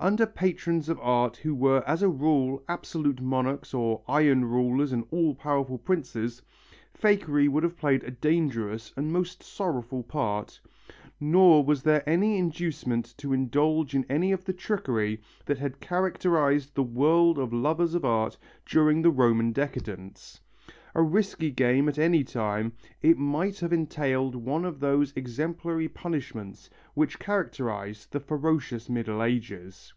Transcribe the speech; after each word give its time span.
Under 0.00 0.26
patrons 0.26 0.90
of 0.90 0.98
art 1.00 1.38
who 1.38 1.54
were 1.54 1.82
as 1.88 2.02
a 2.02 2.08
rule 2.10 2.62
absolute 2.68 3.22
monarchs 3.22 3.72
or 3.72 4.02
iron 4.06 4.44
rulers 4.44 4.92
and 4.92 5.04
all 5.10 5.34
powerful 5.34 5.78
princes, 5.78 6.42
fakery 6.92 7.48
would 7.48 7.62
have 7.62 7.78
played 7.78 8.02
a 8.04 8.10
dangerous 8.10 8.92
and 8.98 9.10
most 9.10 9.42
sorrowful 9.42 10.02
part, 10.02 10.60
nor 11.18 11.64
was 11.64 11.84
there 11.84 12.06
any 12.06 12.36
inducement 12.36 13.14
to 13.16 13.32
indulge 13.32 13.94
in 13.94 14.04
any 14.10 14.30
of 14.30 14.44
the 14.44 14.52
trickery 14.52 15.22
that 15.46 15.58
had 15.58 15.80
characterized 15.80 16.74
the 16.74 16.82
world 16.82 17.38
of 17.38 17.50
lovers 17.54 17.94
of 17.94 18.04
art 18.04 18.36
during 18.66 19.00
the 19.00 19.10
Roman 19.12 19.52
decadence. 19.52 20.40
A 20.96 21.02
risky 21.02 21.50
game 21.50 21.88
at 21.88 21.98
any 21.98 22.22
time, 22.22 22.72
it 23.02 23.18
might 23.18 23.58
have 23.58 23.72
entailed 23.72 24.36
one 24.36 24.64
of 24.64 24.78
those 24.78 25.12
exemplary 25.16 25.88
punishments 25.88 26.70
which 26.94 27.18
characterized 27.18 28.12
the 28.12 28.20
ferocious 28.20 28.88
Middle 28.88 29.20
Ages. 29.20 29.92